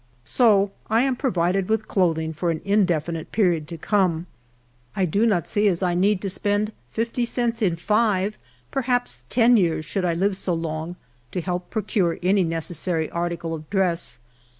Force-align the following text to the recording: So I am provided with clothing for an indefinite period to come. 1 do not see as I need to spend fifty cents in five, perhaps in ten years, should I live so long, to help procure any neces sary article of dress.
So 0.25 0.71
I 0.89 1.03
am 1.03 1.15
provided 1.15 1.69
with 1.69 1.87
clothing 1.87 2.33
for 2.33 2.49
an 2.49 2.61
indefinite 2.65 3.31
period 3.31 3.67
to 3.67 3.77
come. 3.77 4.25
1 4.95 5.05
do 5.11 5.27
not 5.27 5.47
see 5.47 5.67
as 5.67 5.83
I 5.83 5.93
need 5.93 6.21
to 6.23 6.29
spend 6.31 6.71
fifty 6.89 7.23
cents 7.23 7.61
in 7.61 7.75
five, 7.75 8.35
perhaps 8.71 9.19
in 9.19 9.25
ten 9.31 9.57
years, 9.57 9.85
should 9.85 10.03
I 10.03 10.15
live 10.15 10.35
so 10.37 10.55
long, 10.55 10.95
to 11.33 11.39
help 11.39 11.69
procure 11.69 12.17
any 12.23 12.43
neces 12.43 12.77
sary 12.77 13.11
article 13.11 13.53
of 13.53 13.69
dress. 13.69 14.17